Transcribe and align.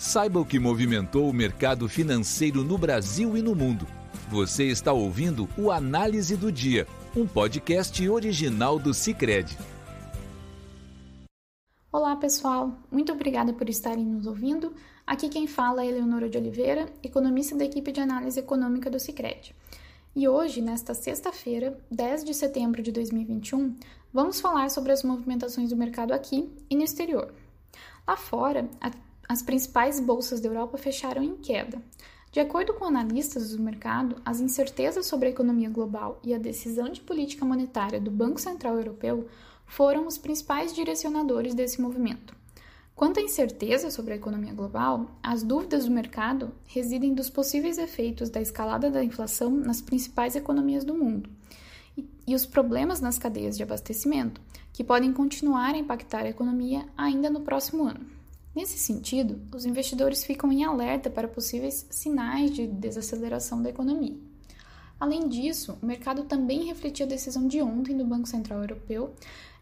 Saiba 0.00 0.40
o 0.40 0.46
que 0.46 0.58
movimentou 0.58 1.28
o 1.28 1.32
mercado 1.32 1.86
financeiro 1.86 2.64
no 2.64 2.78
Brasil 2.78 3.36
e 3.36 3.42
no 3.42 3.54
mundo. 3.54 3.86
Você 4.30 4.64
está 4.64 4.94
ouvindo 4.94 5.46
o 5.58 5.70
Análise 5.70 6.38
do 6.38 6.50
Dia, 6.50 6.86
um 7.14 7.26
podcast 7.26 8.08
original 8.08 8.78
do 8.78 8.94
Cicred. 8.94 9.58
Olá, 11.92 12.16
pessoal. 12.16 12.78
Muito 12.90 13.12
obrigada 13.12 13.52
por 13.52 13.68
estarem 13.68 14.06
nos 14.06 14.26
ouvindo. 14.26 14.74
Aqui 15.06 15.28
quem 15.28 15.46
fala 15.46 15.84
é 15.84 15.88
Eleonora 15.88 16.30
de 16.30 16.38
Oliveira, 16.38 16.86
economista 17.02 17.54
da 17.54 17.66
equipe 17.66 17.92
de 17.92 18.00
análise 18.00 18.40
econômica 18.40 18.88
do 18.88 18.98
Cicred. 18.98 19.54
E 20.16 20.26
hoje, 20.26 20.62
nesta 20.62 20.94
sexta-feira, 20.94 21.78
10 21.90 22.24
de 22.24 22.32
setembro 22.32 22.82
de 22.82 22.90
2021, 22.90 23.76
vamos 24.14 24.40
falar 24.40 24.70
sobre 24.70 24.92
as 24.92 25.02
movimentações 25.02 25.68
do 25.68 25.76
mercado 25.76 26.12
aqui 26.12 26.50
e 26.70 26.74
no 26.74 26.82
exterior. 26.82 27.34
Lá 28.08 28.16
fora, 28.16 28.66
as 29.30 29.42
principais 29.42 30.00
bolsas 30.00 30.40
da 30.40 30.48
Europa 30.48 30.76
fecharam 30.76 31.22
em 31.22 31.36
queda. 31.36 31.80
De 32.32 32.40
acordo 32.40 32.74
com 32.74 32.84
analistas 32.84 33.52
do 33.52 33.62
mercado, 33.62 34.16
as 34.24 34.40
incertezas 34.40 35.06
sobre 35.06 35.28
a 35.28 35.30
economia 35.30 35.70
global 35.70 36.18
e 36.24 36.34
a 36.34 36.38
decisão 36.38 36.88
de 36.88 37.00
política 37.00 37.44
monetária 37.44 38.00
do 38.00 38.10
Banco 38.10 38.40
Central 38.40 38.74
Europeu 38.74 39.28
foram 39.64 40.08
os 40.08 40.18
principais 40.18 40.74
direcionadores 40.74 41.54
desse 41.54 41.80
movimento. 41.80 42.34
Quanto 42.96 43.20
à 43.20 43.22
incerteza 43.22 43.88
sobre 43.88 44.14
a 44.14 44.16
economia 44.16 44.52
global, 44.52 45.06
as 45.22 45.44
dúvidas 45.44 45.84
do 45.84 45.92
mercado 45.92 46.50
residem 46.66 47.14
dos 47.14 47.30
possíveis 47.30 47.78
efeitos 47.78 48.30
da 48.30 48.40
escalada 48.40 48.90
da 48.90 49.04
inflação 49.04 49.48
nas 49.48 49.80
principais 49.80 50.34
economias 50.34 50.84
do 50.84 50.92
mundo 50.92 51.30
e, 52.26 52.34
os 52.34 52.44
problemas 52.44 53.00
nas 53.00 53.16
cadeias 53.16 53.56
de 53.56 53.62
abastecimento, 53.62 54.40
que 54.72 54.82
podem 54.82 55.12
continuar 55.12 55.72
a 55.76 55.78
impactar 55.78 56.22
a 56.22 56.30
economia 56.30 56.84
ainda 56.96 57.30
no 57.30 57.42
próximo 57.42 57.84
ano. 57.84 58.19
Nesse 58.54 58.78
sentido, 58.78 59.40
os 59.54 59.64
investidores 59.64 60.24
ficam 60.24 60.50
em 60.50 60.64
alerta 60.64 61.08
para 61.08 61.28
possíveis 61.28 61.86
sinais 61.88 62.50
de 62.50 62.66
desaceleração 62.66 63.62
da 63.62 63.70
economia. 63.70 64.16
Além 64.98 65.28
disso, 65.28 65.78
o 65.80 65.86
mercado 65.86 66.24
também 66.24 66.64
refletiu 66.64 67.06
a 67.06 67.08
decisão 67.08 67.46
de 67.46 67.62
ontem 67.62 67.96
do 67.96 68.04
Banco 68.04 68.28
Central 68.28 68.60
Europeu 68.60 69.14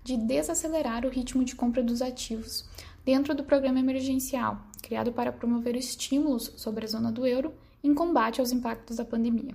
de 0.02 0.16
desacelerar 0.16 1.04
o 1.04 1.10
ritmo 1.10 1.44
de 1.44 1.54
compra 1.54 1.82
dos 1.82 2.00
ativos 2.00 2.64
dentro 3.04 3.34
do 3.34 3.44
programa 3.44 3.78
emergencial, 3.78 4.60
criado 4.82 5.12
para 5.12 5.32
promover 5.32 5.76
estímulos 5.76 6.52
sobre 6.56 6.84
a 6.84 6.88
zona 6.88 7.12
do 7.12 7.26
euro 7.26 7.52
em 7.84 7.94
combate 7.94 8.40
aos 8.40 8.52
impactos 8.52 8.96
da 8.96 9.04
pandemia. 9.04 9.54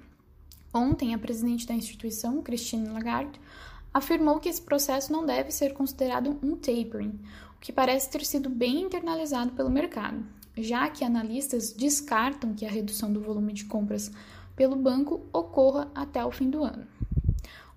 Ontem, 0.74 1.14
a 1.14 1.18
presidente 1.18 1.68
da 1.68 1.74
instituição, 1.74 2.42
Christine 2.42 2.88
Lagarde, 2.90 3.40
afirmou 3.94 4.40
que 4.40 4.50
esse 4.50 4.62
processo 4.62 5.12
não 5.12 5.26
deve 5.26 5.52
ser 5.52 5.74
considerado 5.74 6.40
um 6.42 6.56
tapering, 6.56 7.20
que 7.64 7.72
parece 7.72 8.10
ter 8.10 8.26
sido 8.26 8.50
bem 8.50 8.82
internalizado 8.82 9.54
pelo 9.54 9.70
mercado, 9.70 10.22
já 10.58 10.90
que 10.90 11.06
analistas 11.06 11.72
descartam 11.72 12.54
que 12.54 12.66
a 12.66 12.70
redução 12.70 13.12
do 13.12 13.22
volume 13.22 13.54
de 13.54 13.64
compras 13.64 14.12
pelo 14.54 14.76
banco 14.76 15.22
ocorra 15.32 15.90
até 15.96 16.24
o 16.26 16.30
fim 16.30 16.50
do 16.50 16.62
ano. 16.62 16.86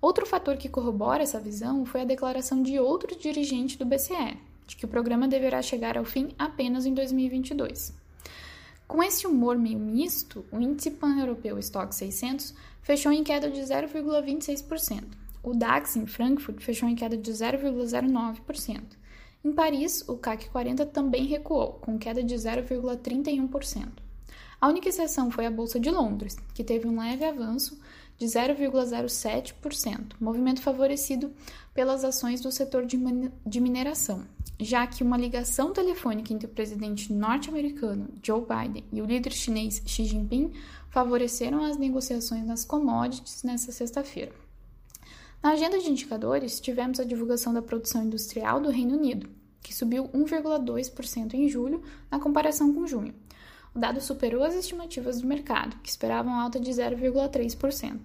Outro 0.01 0.25
fator 0.25 0.57
que 0.57 0.67
corrobora 0.67 1.23
essa 1.23 1.39
visão 1.39 1.85
foi 1.85 2.01
a 2.01 2.05
declaração 2.05 2.61
de 2.61 2.77
outro 2.77 3.17
dirigente 3.17 3.77
do 3.77 3.85
BCE, 3.85 4.37
de 4.67 4.75
que 4.75 4.83
o 4.83 4.89
programa 4.89 5.25
deverá 5.25 5.61
chegar 5.61 5.97
ao 5.97 6.03
fim 6.03 6.31
apenas 6.37 6.85
em 6.85 6.93
2022. 6.93 7.95
Com 8.89 9.01
esse 9.01 9.25
humor 9.25 9.57
meio 9.57 9.79
misto, 9.79 10.43
o 10.51 10.59
índice 10.59 10.91
pan-europeu 10.91 11.57
Stock 11.59 11.95
600 11.95 12.53
fechou 12.81 13.13
em 13.13 13.23
queda 13.23 13.49
de 13.49 13.61
0,26%. 13.61 15.05
O 15.41 15.53
DAX 15.53 15.95
em 15.95 16.05
Frankfurt 16.05 16.59
fechou 16.59 16.89
em 16.89 16.95
queda 16.95 17.15
de 17.15 17.31
0,09%. 17.31 18.97
Em 19.47 19.53
Paris, 19.53 20.03
o 20.09 20.17
CAC 20.17 20.49
40 20.49 20.85
também 20.87 21.25
recuou, 21.25 21.79
com 21.79 21.97
queda 21.97 22.21
de 22.21 22.35
0,31%. 22.35 23.87
A 24.59 24.67
única 24.67 24.89
exceção 24.89 25.31
foi 25.31 25.45
a 25.45 25.49
Bolsa 25.49 25.79
de 25.79 25.89
Londres, 25.89 26.35
que 26.53 26.65
teve 26.65 26.85
um 26.85 26.99
leve 26.99 27.23
avanço 27.23 27.79
de 28.17 28.25
0,07%, 28.25 30.15
movimento 30.19 30.61
favorecido 30.61 31.31
pelas 31.73 32.03
ações 32.03 32.41
do 32.41 32.51
setor 32.51 32.85
de 32.85 33.61
mineração, 33.61 34.25
já 34.59 34.85
que 34.85 35.01
uma 35.01 35.15
ligação 35.15 35.71
telefônica 35.71 36.33
entre 36.33 36.45
o 36.45 36.51
presidente 36.51 37.13
norte-americano 37.13 38.09
Joe 38.21 38.41
Biden 38.41 38.83
e 38.91 39.01
o 39.01 39.05
líder 39.05 39.31
chinês 39.31 39.81
Xi 39.85 40.03
Jinping 40.03 40.51
favoreceram 40.89 41.63
as 41.63 41.77
negociações 41.77 42.45
nas 42.45 42.65
commodities 42.65 43.43
nesta 43.43 43.71
sexta-feira. 43.71 44.33
Na 45.41 45.51
agenda 45.51 45.79
de 45.79 45.89
indicadores, 45.89 46.59
tivemos 46.59 46.99
a 46.99 47.05
divulgação 47.05 47.53
da 47.53 47.61
produção 47.61 48.03
industrial 48.03 48.59
do 48.59 48.69
Reino 48.69 48.97
Unido, 48.97 49.37
que 49.67 49.75
subiu 49.75 50.07
1,2% 50.09 51.33
em 51.33 51.49
julho 51.49 51.83
na 52.09 52.17
comparação 52.17 52.73
com 52.73 52.87
junho. 52.87 53.13
O 53.75 53.79
dado 53.79 53.99
superou 53.99 54.41
as 54.41 54.55
estimativas 54.55 55.19
do 55.19 55.27
mercado, 55.27 55.77
que 55.83 55.89
esperavam 55.89 56.39
alta 56.39 56.57
de 56.57 56.71
0,3%. 56.71 57.99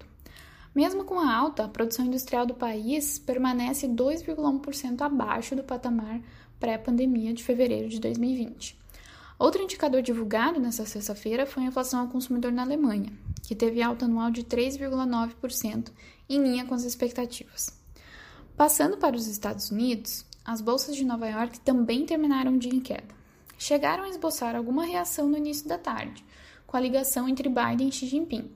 Mesmo 0.74 1.04
com 1.04 1.20
a 1.20 1.32
alta, 1.32 1.64
a 1.64 1.68
produção 1.68 2.04
industrial 2.04 2.44
do 2.44 2.54
país 2.54 3.16
permanece 3.16 3.86
2,1% 3.86 5.02
abaixo 5.02 5.54
do 5.54 5.62
patamar 5.62 6.20
pré-pandemia 6.58 7.32
de 7.32 7.44
fevereiro 7.44 7.88
de 7.88 8.00
2020. 8.00 8.76
Outro 9.38 9.62
indicador 9.62 10.02
divulgado 10.02 10.58
nesta 10.58 10.84
sexta-feira 10.84 11.46
foi 11.46 11.62
a 11.62 11.66
inflação 11.66 12.00
ao 12.00 12.08
consumidor 12.08 12.50
na 12.50 12.62
Alemanha, 12.62 13.12
que 13.42 13.54
teve 13.54 13.80
alta 13.80 14.06
anual 14.06 14.32
de 14.32 14.42
3,9%, 14.42 15.92
em 16.28 16.42
linha 16.42 16.64
com 16.64 16.74
as 16.74 16.82
expectativas. 16.82 17.72
Passando 18.56 18.96
para 18.96 19.16
os 19.16 19.26
Estados 19.28 19.70
Unidos, 19.70 20.24
as 20.44 20.60
bolsas 20.60 20.96
de 20.96 21.04
Nova 21.04 21.28
York 21.28 21.60
também 21.60 22.04
terminaram 22.04 22.54
o 22.54 22.58
dia 22.58 22.74
em 22.74 22.80
queda. 22.80 23.14
Chegaram 23.56 24.04
a 24.04 24.08
esboçar 24.08 24.56
alguma 24.56 24.84
reação 24.84 25.28
no 25.28 25.36
início 25.36 25.68
da 25.68 25.78
tarde, 25.78 26.24
com 26.66 26.76
a 26.76 26.80
ligação 26.80 27.28
entre 27.28 27.48
Biden 27.48 27.88
e 27.88 27.92
Xi 27.92 28.06
Jinping. 28.06 28.50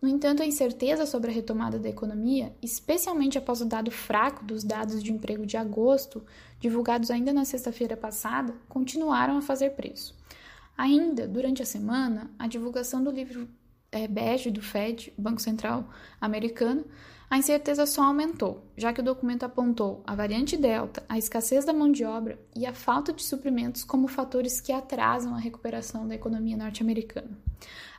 No 0.00 0.08
entanto, 0.08 0.42
a 0.42 0.46
incerteza 0.46 1.06
sobre 1.06 1.30
a 1.30 1.34
retomada 1.34 1.78
da 1.78 1.88
economia, 1.88 2.54
especialmente 2.62 3.38
após 3.38 3.60
o 3.60 3.64
dado 3.64 3.90
fraco 3.90 4.44
dos 4.44 4.62
dados 4.62 5.02
de 5.02 5.12
emprego 5.12 5.46
de 5.46 5.56
agosto, 5.56 6.24
divulgados 6.60 7.10
ainda 7.10 7.32
na 7.32 7.44
sexta-feira 7.44 7.96
passada, 7.96 8.54
continuaram 8.68 9.36
a 9.36 9.42
fazer 9.42 9.70
preço. 9.70 10.14
Ainda 10.76 11.26
durante 11.26 11.62
a 11.62 11.66
semana, 11.66 12.30
a 12.38 12.46
divulgação 12.46 13.02
do 13.02 13.10
livro 13.10 13.48
é, 13.92 14.08
bege 14.08 14.50
do 14.50 14.62
Fed, 14.62 15.12
Banco 15.16 15.40
Central 15.40 15.88
americano, 16.20 16.84
a 17.32 17.38
incerteza 17.38 17.86
só 17.86 18.02
aumentou, 18.02 18.62
já 18.76 18.92
que 18.92 19.00
o 19.00 19.02
documento 19.02 19.44
apontou 19.44 20.02
a 20.06 20.14
variante 20.14 20.54
Delta, 20.54 21.02
a 21.08 21.16
escassez 21.16 21.64
da 21.64 21.72
mão 21.72 21.90
de 21.90 22.04
obra 22.04 22.38
e 22.54 22.66
a 22.66 22.74
falta 22.74 23.10
de 23.10 23.22
suprimentos 23.22 23.84
como 23.84 24.06
fatores 24.06 24.60
que 24.60 24.70
atrasam 24.70 25.34
a 25.34 25.38
recuperação 25.38 26.06
da 26.06 26.14
economia 26.14 26.58
norte-americana. 26.58 27.30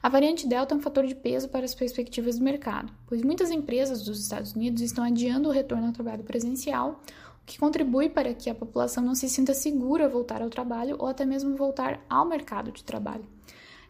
A 0.03 0.09
variante 0.09 0.47
Delta 0.47 0.75
é 0.75 0.77
um 0.77 0.81
fator 0.81 1.07
de 1.07 1.15
peso 1.15 1.49
para 1.49 1.65
as 1.65 1.73
perspectivas 1.73 2.37
do 2.37 2.45
mercado, 2.45 2.93
pois 3.07 3.23
muitas 3.23 3.49
empresas 3.49 4.03
dos 4.03 4.19
Estados 4.19 4.53
Unidos 4.53 4.83
estão 4.83 5.03
adiando 5.03 5.49
o 5.49 5.51
retorno 5.51 5.87
ao 5.87 5.93
trabalho 5.93 6.23
presencial, 6.23 7.01
o 7.41 7.45
que 7.45 7.57
contribui 7.57 8.09
para 8.09 8.35
que 8.35 8.51
a 8.51 8.55
população 8.55 9.03
não 9.03 9.15
se 9.15 9.27
sinta 9.27 9.55
segura 9.55 10.05
a 10.05 10.09
voltar 10.09 10.43
ao 10.43 10.49
trabalho 10.49 10.95
ou 10.99 11.07
até 11.07 11.25
mesmo 11.25 11.55
voltar 11.55 12.05
ao 12.07 12.23
mercado 12.23 12.71
de 12.71 12.83
trabalho. 12.83 13.25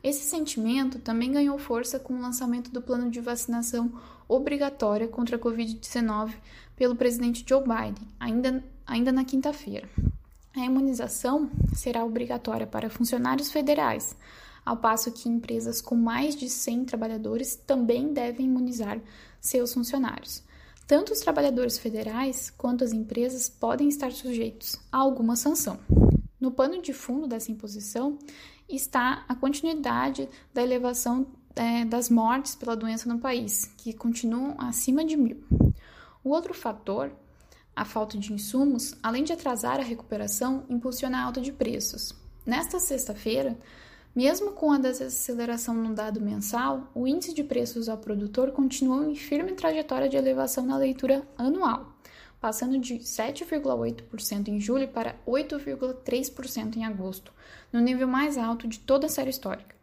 Esse 0.04 0.26
sentimento 0.26 1.00
também 1.00 1.32
ganhou 1.32 1.58
força 1.58 1.98
com 1.98 2.14
o 2.14 2.22
lançamento 2.22 2.70
do 2.70 2.82
plano 2.82 3.10
de 3.10 3.22
vacinação 3.22 3.90
obrigatória 4.28 5.08
contra 5.08 5.38
a 5.38 5.40
Covid-19 5.40 6.34
pelo 6.76 6.94
presidente 6.94 7.46
Joe 7.48 7.62
Biden, 7.62 8.06
ainda, 8.20 8.62
ainda 8.86 9.14
na 9.14 9.24
quinta-feira. 9.24 9.88
A 10.54 10.60
imunização 10.60 11.50
será 11.74 12.04
obrigatória 12.04 12.68
para 12.68 12.90
funcionários 12.90 13.50
federais, 13.50 14.14
ao 14.66 14.76
passo 14.76 15.12
que 15.12 15.30
empresas 15.30 15.80
com 15.80 15.96
mais 15.96 16.36
de 16.36 16.50
100 16.50 16.84
trabalhadores 16.84 17.56
também 17.56 18.14
devem 18.14 18.46
imunizar 18.46 19.00
seus 19.40 19.74
funcionários. 19.74 20.44
Tanto 20.86 21.14
os 21.14 21.22
trabalhadores 21.22 21.78
federais 21.78 22.50
quanto 22.50 22.84
as 22.84 22.92
empresas 22.92 23.48
podem 23.48 23.88
estar 23.88 24.12
sujeitos 24.12 24.76
a 24.92 24.98
alguma 24.98 25.38
sanção. 25.38 25.80
No 26.40 26.52
pano 26.52 26.82
de 26.82 26.92
fundo 26.92 27.26
dessa 27.26 27.52
imposição 27.52 28.20
está 28.76 29.26
a 29.28 29.36
continuidade 29.36 30.30
da 30.54 30.62
elevação 30.62 31.28
é, 31.56 31.86
das 31.86 32.10
mortes 32.10 32.56
pela 32.56 32.76
doença 32.76 33.08
no 33.08 33.20
país, 33.20 33.72
que 33.78 33.94
continuam 33.94 34.56
acima 34.58 35.06
de 35.06 35.16
mil. 35.16 35.44
O 36.24 36.30
outro 36.30 36.54
fator, 36.54 37.12
a 37.76 37.86
falta 37.86 38.18
de 38.18 38.34
insumos, 38.34 38.96
além 39.04 39.24
de 39.24 39.34
atrasar 39.34 39.80
a 39.80 39.84
recuperação, 39.84 40.64
impulsiona 40.70 41.20
a 41.20 41.24
alta 41.24 41.42
de 41.42 41.52
preços. 41.52 42.14
Nesta 42.46 42.80
sexta-feira, 42.80 43.58
mesmo 44.16 44.52
com 44.52 44.72
a 44.72 44.78
desaceleração 44.78 45.74
no 45.74 45.94
dado 45.94 46.22
mensal, 46.22 46.92
o 46.94 47.08
índice 47.08 47.34
de 47.34 47.44
preços 47.44 47.90
ao 47.90 47.98
produtor 47.98 48.52
continuou 48.52 49.04
em 49.04 49.16
firme 49.16 49.54
trajetória 49.54 50.10
de 50.10 50.18
elevação 50.18 50.66
na 50.66 50.78
leitura 50.78 51.28
anual 51.38 51.93
passando 52.44 52.78
de 52.78 52.96
7,8% 52.96 54.50
em 54.50 54.60
julho 54.60 54.90
para 54.90 55.16
8,3% 55.26 56.76
em 56.76 56.84
agosto, 56.84 57.32
no 57.72 57.80
nível 57.80 58.06
mais 58.06 58.38
alto 58.38 58.68
de 58.68 58.80
toda 58.80 59.06
a 59.06 59.10
série 59.10 59.30
histórica. 59.30 59.74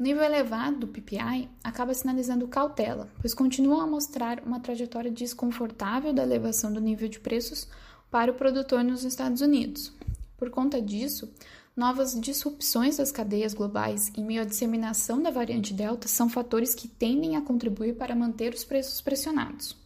O 0.00 0.02
nível 0.02 0.22
elevado 0.24 0.78
do 0.78 0.88
PPI 0.88 1.50
acaba 1.62 1.92
sinalizando 1.92 2.48
cautela, 2.48 3.10
pois 3.20 3.34
continuam 3.34 3.82
a 3.82 3.86
mostrar 3.86 4.40
uma 4.42 4.58
trajetória 4.58 5.10
desconfortável 5.10 6.14
da 6.14 6.22
elevação 6.22 6.72
do 6.72 6.80
nível 6.80 7.10
de 7.10 7.20
preços 7.20 7.68
para 8.10 8.32
o 8.32 8.34
produtor 8.34 8.82
nos 8.82 9.04
Estados 9.04 9.42
Unidos. 9.42 9.92
Por 10.38 10.48
conta 10.48 10.80
disso, 10.80 11.30
novas 11.76 12.18
disrupções 12.18 12.96
das 12.96 13.12
cadeias 13.12 13.52
globais 13.52 14.10
em 14.16 14.24
meio 14.24 14.40
à 14.40 14.44
disseminação 14.46 15.20
da 15.20 15.30
variante 15.30 15.74
Delta 15.74 16.08
são 16.08 16.26
fatores 16.26 16.74
que 16.74 16.88
tendem 16.88 17.36
a 17.36 17.42
contribuir 17.42 17.96
para 17.96 18.16
manter 18.16 18.54
os 18.54 18.64
preços 18.64 19.02
pressionados. 19.02 19.76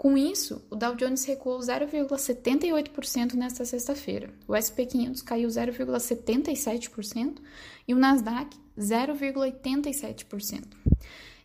Com 0.00 0.16
isso, 0.16 0.62
o 0.70 0.76
Dow 0.76 0.94
Jones 0.94 1.26
recuou 1.26 1.58
0,78% 1.58 3.34
nesta 3.34 3.66
sexta-feira, 3.66 4.30
o 4.48 4.56
SP 4.56 4.86
500 4.86 5.20
caiu 5.20 5.46
0,77% 5.46 7.36
e 7.86 7.92
o 7.92 7.98
Nasdaq 7.98 8.56
0,87%. 8.78 10.64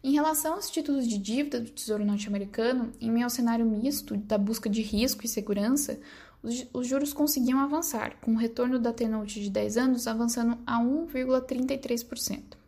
Em 0.02 0.14
relação 0.14 0.54
aos 0.54 0.70
títulos 0.70 1.06
de 1.06 1.18
dívida 1.18 1.60
do 1.60 1.70
Tesouro 1.70 2.06
Norte-Americano, 2.06 2.94
em 3.02 3.12
meio 3.12 3.26
ao 3.26 3.30
cenário 3.30 3.66
misto 3.66 4.16
da 4.16 4.38
busca 4.38 4.70
de 4.70 4.82
risco 4.82 5.26
e 5.26 5.28
segurança, 5.28 6.00
os 6.42 6.88
juros 6.88 7.12
conseguiam 7.12 7.60
avançar, 7.60 8.16
com 8.22 8.32
o 8.32 8.38
retorno 8.38 8.80
da 8.80 8.94
T-Note 8.94 9.42
de 9.42 9.50
10 9.50 9.76
anos 9.76 10.08
avançando 10.08 10.58
a 10.66 10.82
1,33%. 10.82 12.65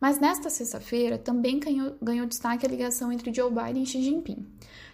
Mas 0.00 0.20
nesta 0.20 0.48
sexta-feira 0.48 1.18
também 1.18 1.58
ganhou, 1.58 1.96
ganhou 2.00 2.26
destaque 2.26 2.64
a 2.64 2.68
ligação 2.68 3.10
entre 3.10 3.34
Joe 3.34 3.50
Biden 3.50 3.82
e 3.82 3.86
Xi 3.86 4.02
Jinping. 4.02 4.46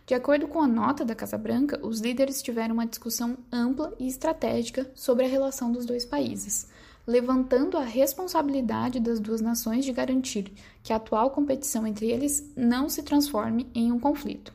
De 0.06 0.14
acordo 0.14 0.48
com 0.48 0.60
a 0.60 0.66
nota 0.66 1.04
da 1.04 1.14
Casa 1.14 1.36
Branca, 1.36 1.78
os 1.82 2.00
líderes 2.00 2.42
tiveram 2.42 2.74
uma 2.74 2.86
discussão 2.86 3.36
ampla 3.52 3.94
e 3.98 4.06
estratégica 4.06 4.90
sobre 4.94 5.26
a 5.26 5.28
relação 5.28 5.70
dos 5.70 5.84
dois 5.84 6.06
países, 6.06 6.68
levantando 7.06 7.76
a 7.76 7.84
responsabilidade 7.84 8.98
das 8.98 9.20
duas 9.20 9.42
nações 9.42 9.84
de 9.84 9.92
garantir 9.92 10.52
que 10.82 10.92
a 10.92 10.96
atual 10.96 11.30
competição 11.30 11.86
entre 11.86 12.10
eles 12.10 12.50
não 12.56 12.88
se 12.88 13.02
transforme 13.02 13.70
em 13.74 13.92
um 13.92 14.00
conflito. 14.00 14.52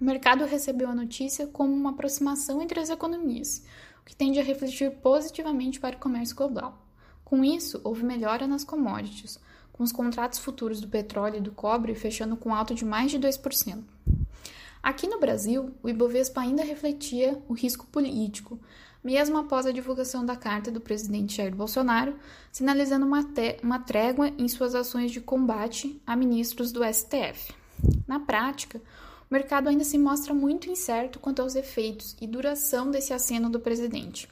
O 0.00 0.04
mercado 0.04 0.44
recebeu 0.44 0.88
a 0.88 0.94
notícia 0.94 1.46
como 1.46 1.74
uma 1.74 1.90
aproximação 1.90 2.62
entre 2.62 2.78
as 2.78 2.90
economias, 2.90 3.64
o 4.00 4.04
que 4.04 4.14
tende 4.14 4.38
a 4.38 4.44
refletir 4.44 4.90
positivamente 4.98 5.80
para 5.80 5.96
o 5.96 5.98
comércio 5.98 6.36
global. 6.36 6.86
Com 7.24 7.44
isso, 7.44 7.80
houve 7.82 8.04
melhora 8.04 8.46
nas 8.46 8.64
commodities, 8.64 9.38
com 9.78 9.84
os 9.84 9.92
contratos 9.92 10.40
futuros 10.40 10.80
do 10.80 10.88
petróleo 10.88 11.36
e 11.36 11.40
do 11.40 11.52
cobre 11.52 11.94
fechando 11.94 12.36
com 12.36 12.52
alto 12.52 12.74
de 12.74 12.84
mais 12.84 13.12
de 13.12 13.18
2%. 13.18 13.78
Aqui 14.82 15.06
no 15.06 15.20
Brasil, 15.20 15.70
o 15.82 15.88
Ibovespa 15.88 16.40
ainda 16.40 16.64
refletia 16.64 17.40
o 17.48 17.52
risco 17.52 17.86
político, 17.86 18.58
mesmo 19.04 19.38
após 19.38 19.66
a 19.66 19.72
divulgação 19.72 20.26
da 20.26 20.34
carta 20.34 20.68
do 20.68 20.80
presidente 20.80 21.36
Jair 21.36 21.54
Bolsonaro, 21.54 22.16
sinalizando 22.50 23.06
uma, 23.06 23.24
uma 23.62 23.78
trégua 23.78 24.32
em 24.36 24.48
suas 24.48 24.74
ações 24.74 25.12
de 25.12 25.20
combate 25.20 26.02
a 26.04 26.16
ministros 26.16 26.72
do 26.72 26.82
STF. 26.84 27.54
Na 28.06 28.18
prática, 28.18 28.82
o 29.30 29.32
mercado 29.32 29.68
ainda 29.68 29.84
se 29.84 29.96
mostra 29.96 30.34
muito 30.34 30.68
incerto 30.68 31.20
quanto 31.20 31.40
aos 31.40 31.54
efeitos 31.54 32.16
e 32.20 32.26
duração 32.26 32.90
desse 32.90 33.12
aceno 33.12 33.48
do 33.48 33.60
presidente. 33.60 34.28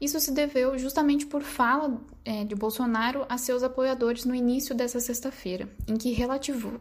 Isso 0.00 0.18
se 0.20 0.32
deveu 0.32 0.76
justamente 0.78 1.26
por 1.26 1.42
fala 1.42 2.00
é, 2.24 2.44
de 2.44 2.54
Bolsonaro 2.54 3.24
a 3.28 3.38
seus 3.38 3.62
apoiadores 3.62 4.24
no 4.24 4.34
início 4.34 4.74
dessa 4.74 5.00
sexta-feira, 5.00 5.68
em 5.86 5.96
que 5.96 6.16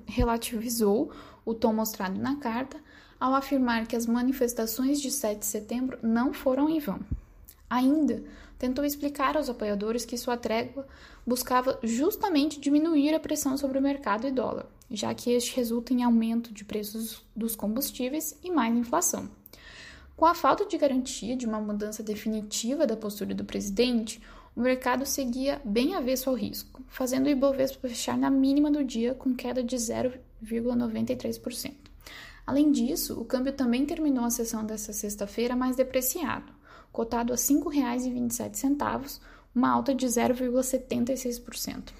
relativizou 0.07 1.11
o 1.45 1.53
tom 1.53 1.73
mostrado 1.73 2.19
na 2.19 2.37
carta 2.37 2.77
ao 3.19 3.33
afirmar 3.33 3.87
que 3.87 3.95
as 3.95 4.05
manifestações 4.05 4.99
de 4.99 5.09
7 5.09 5.39
de 5.39 5.45
setembro 5.45 5.97
não 6.01 6.33
foram 6.33 6.69
em 6.69 6.79
vão. 6.79 6.99
Ainda 7.69 8.23
tentou 8.59 8.83
explicar 8.83 9.37
aos 9.37 9.49
apoiadores 9.49 10.05
que 10.05 10.17
sua 10.17 10.37
trégua 10.37 10.87
buscava 11.25 11.79
justamente 11.83 12.59
diminuir 12.59 13.13
a 13.13 13.19
pressão 13.19 13.57
sobre 13.57 13.77
o 13.77 13.81
mercado 13.81 14.27
e 14.27 14.31
dólar, 14.31 14.65
já 14.91 15.13
que 15.13 15.31
este 15.31 15.55
resulta 15.55 15.93
em 15.93 16.03
aumento 16.03 16.53
de 16.53 16.65
preços 16.65 17.23
dos 17.35 17.55
combustíveis 17.55 18.37
e 18.43 18.51
mais 18.51 18.75
inflação. 18.75 19.29
Com 20.15 20.25
a 20.25 20.35
falta 20.35 20.65
de 20.65 20.77
garantia 20.77 21.35
de 21.35 21.45
uma 21.45 21.59
mudança 21.59 22.03
definitiva 22.03 22.85
da 22.85 22.95
postura 22.95 23.33
do 23.33 23.43
presidente, 23.43 24.21
o 24.55 24.61
mercado 24.61 25.05
seguia 25.05 25.59
bem 25.65 25.95
avesso 25.95 26.29
ao 26.29 26.35
risco, 26.35 26.83
fazendo 26.87 27.25
o 27.25 27.29
Ibovespa 27.29 27.89
fechar 27.89 28.15
na 28.17 28.29
mínima 28.29 28.69
do 28.69 28.83
dia 28.83 29.15
com 29.15 29.33
queda 29.33 29.63
de 29.63 29.75
0,93%. 29.75 31.73
Além 32.45 32.71
disso, 32.71 33.19
o 33.19 33.25
câmbio 33.25 33.53
também 33.53 33.85
terminou 33.85 34.25
a 34.25 34.29
sessão 34.29 34.63
desta 34.63 34.93
sexta-feira 34.93 35.55
mais 35.55 35.75
depreciado, 35.75 36.53
cotado 36.91 37.33
a 37.33 37.35
R$ 37.35 37.41
5,27, 37.41 39.19
uma 39.55 39.71
alta 39.71 39.95
de 39.95 40.05
0,76% 40.05 41.91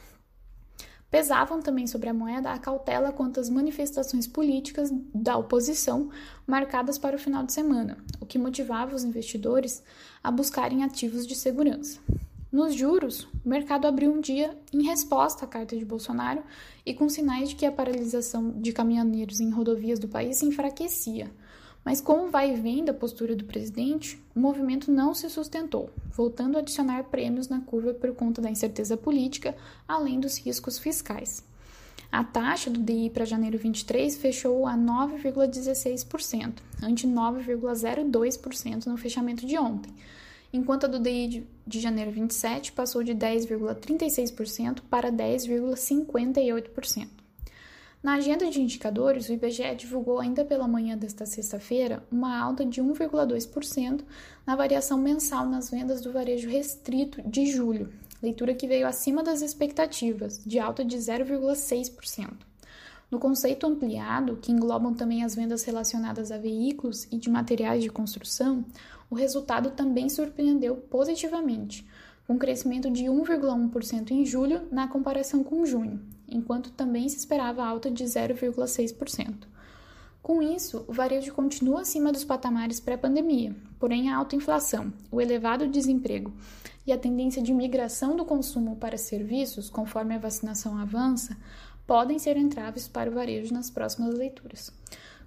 pesavam 1.14 1.62
também 1.62 1.86
sobre 1.86 2.10
a 2.10 2.14
moeda 2.14 2.50
a 2.50 2.58
cautela 2.58 3.12
quanto 3.12 3.40
às 3.40 3.48
manifestações 3.48 4.26
políticas 4.26 4.92
da 5.14 5.38
oposição 5.38 6.10
marcadas 6.48 6.98
para 6.98 7.16
o 7.16 7.20
final 7.20 7.46
de 7.46 7.54
semana, 7.54 8.04
o 8.20 8.26
que 8.26 8.40
motivava 8.40 8.96
os 8.96 9.04
investidores 9.04 9.84
a 10.24 10.32
buscarem 10.32 10.84
ativos 10.84 11.28
de 11.28 11.36
segurança. 11.36 12.00
Nos 12.52 12.74
juros, 12.74 13.28
o 13.46 13.48
mercado 13.48 13.86
abriu 13.86 14.12
um 14.12 14.20
dia 14.20 14.58
em 14.74 14.82
resposta 14.82 15.46
à 15.46 15.48
carta 15.48 15.78
de 15.78 15.86
Bolsonaro 15.86 16.42
e 16.84 16.96
com 16.96 17.08
sinais 17.08 17.50
de 17.50 17.58
que 17.58 17.66
a 17.68 17.72
paralisação 17.72 18.50
de 18.60 18.74
caminhoneiros 18.74 19.40
em 19.40 19.52
rodovias 19.52 20.00
do 20.00 20.08
país 20.08 20.38
se 20.38 20.48
enfraquecia, 20.48 21.30
mas 21.84 22.00
com 22.00 22.26
o 22.26 22.30
vai 22.30 22.54
e 22.54 22.56
vem 22.56 22.86
da 22.86 22.94
postura 22.94 23.36
do 23.36 23.44
presidente, 23.44 24.22
o 24.36 24.40
movimento 24.40 24.92
não 24.92 25.14
se 25.14 25.30
sustentou, 25.30 25.90
voltando 26.12 26.56
a 26.56 26.60
adicionar 26.60 27.04
prêmios 27.06 27.50
na 27.50 27.62
curva 27.62 27.94
por 27.94 28.14
conta 28.16 28.42
da 28.42 28.50
incerteza 28.50 28.96
política, 28.96 29.56
além 29.88 30.20
dos 30.20 30.38
riscos 30.38 30.80
fiscais. 30.80 31.44
A 32.12 32.24
taxa 32.24 32.70
do 32.70 32.80
DI 32.80 33.10
para 33.10 33.26
janeiro 33.26 33.58
23 33.58 34.16
fechou 34.18 34.68
a 34.68 34.78
9,16%, 34.78 36.60
ante 36.82 37.08
9,02% 37.08 38.86
no 38.86 38.98
fechamento 38.98 39.46
de 39.46 39.58
ontem, 39.58 39.92
enquanto 40.54 40.86
a 40.86 40.88
do 40.88 41.00
DI 41.00 41.46
de 41.66 41.80
janeiro 41.80 42.12
27 42.12 42.72
passou 42.72 43.04
de 43.04 43.16
10,36% 43.16 44.82
para 44.90 45.12
10,58%. 45.12 47.23
Na 48.04 48.16
agenda 48.16 48.50
de 48.50 48.62
indicadores, 48.62 49.30
o 49.30 49.32
IBGE 49.32 49.76
divulgou 49.76 50.20
ainda 50.20 50.44
pela 50.44 50.68
manhã 50.68 50.98
desta 50.98 51.26
sexta-feira 51.26 52.04
uma 52.12 52.38
alta 52.38 52.66
de 52.66 52.82
1,2% 52.82 54.02
na 54.46 54.58
variação 54.58 54.98
mensal 54.98 55.48
nas 55.48 55.70
vendas 55.70 56.02
do 56.02 56.12
varejo 56.12 56.50
restrito 56.50 57.22
de 57.22 57.46
julho, 57.46 57.94
leitura 58.22 58.54
que 58.54 58.68
veio 58.68 58.86
acima 58.86 59.24
das 59.24 59.42
expectativas, 59.42 60.44
de 60.46 60.60
alta 60.60 60.84
de 60.84 60.98
0,6%. 60.98 62.34
No 63.10 63.20
conceito 63.20 63.66
ampliado, 63.66 64.36
que 64.36 64.52
englobam 64.52 64.94
também 64.94 65.24
as 65.24 65.34
vendas 65.34 65.64
relacionadas 65.64 66.30
a 66.30 66.38
veículos 66.38 67.08
e 67.10 67.18
de 67.18 67.30
materiais 67.30 67.82
de 67.82 67.90
construção, 67.90 68.66
o 69.10 69.16
resultado 69.16 69.72
também 69.72 70.10
surpreendeu 70.10 70.76
positivamente, 70.76 71.88
com 72.28 72.38
crescimento 72.38 72.92
de 72.92 73.06
1,1% 73.06 74.12
em 74.12 74.26
julho 74.26 74.68
na 74.70 74.90
comparação 74.90 75.42
com 75.42 75.66
junho, 75.66 76.02
enquanto 76.34 76.72
também 76.72 77.08
se 77.08 77.18
esperava 77.18 77.64
alta 77.64 77.90
de 77.92 78.04
0,6%. 78.04 79.48
Com 80.24 80.42
isso, 80.42 80.86
o 80.88 80.94
varejo 80.94 81.34
continua 81.34 81.82
acima 81.82 82.10
dos 82.10 82.24
patamares 82.24 82.80
pré-pandemia, 82.80 83.54
porém 83.78 84.10
a 84.10 84.16
alta 84.16 84.38
inflação, 84.38 84.94
o 85.12 85.20
elevado 85.20 85.68
desemprego 85.68 86.32
e 86.88 86.94
a 86.94 86.98
tendência 86.98 87.44
de 87.44 87.54
migração 87.54 88.16
do 88.16 88.24
consumo 88.24 88.78
para 88.78 88.98
serviços 88.98 89.70
conforme 89.70 90.16
a 90.16 90.20
vacinação 90.20 90.78
avança 90.78 91.38
podem 91.86 92.18
ser 92.18 92.38
entraves 92.38 92.88
para 92.88 93.10
o 93.10 93.14
varejo 93.14 93.54
nas 93.54 93.70
próximas 93.70 94.16
leituras. 94.16 94.72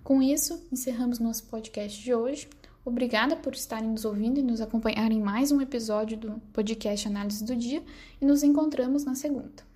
Com 0.02 0.22
isso, 0.22 0.66
encerramos 0.72 1.18
nosso 1.18 1.44
podcast 1.44 2.02
de 2.02 2.14
hoje. 2.14 2.48
Obrigada 2.82 3.36
por 3.36 3.52
estarem 3.52 3.90
nos 3.90 4.06
ouvindo 4.06 4.38
e 4.38 4.42
nos 4.42 4.62
acompanharem 4.62 5.18
em 5.18 5.22
mais 5.22 5.52
um 5.52 5.60
episódio 5.60 6.16
do 6.16 6.40
podcast 6.54 7.06
Análise 7.06 7.44
do 7.44 7.54
Dia 7.54 7.82
e 8.18 8.24
nos 8.24 8.42
encontramos 8.42 9.04
na 9.04 9.14
segunda. 9.14 9.75